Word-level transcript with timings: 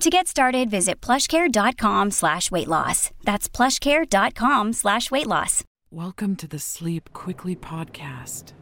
To 0.00 0.08
get 0.08 0.28
started, 0.28 0.70
visit 0.70 1.02
plushcare.com 1.02 2.10
slash 2.10 2.50
weight 2.50 2.68
loss. 2.68 3.10
That's 3.22 3.50
plushcare.com 3.50 4.72
slash 4.72 5.10
weight 5.10 5.26
loss. 5.26 5.62
Welcome 5.90 6.36
to 6.36 6.46
the 6.46 6.58
Sleep 6.58 7.12
Quickly 7.12 7.54
podcast. 7.54 8.52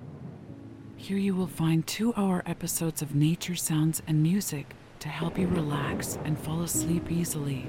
Here 0.97 1.16
you 1.16 1.36
will 1.36 1.47
find 1.47 1.86
two 1.86 2.12
hour 2.16 2.42
episodes 2.44 3.03
of 3.03 3.14
nature 3.14 3.55
sounds 3.55 4.03
and 4.09 4.20
music 4.20 4.75
to 4.98 5.09
help 5.09 5.39
you 5.39 5.47
relax 5.47 6.19
and 6.25 6.36
fall 6.36 6.62
asleep 6.62 7.09
easily. 7.09 7.69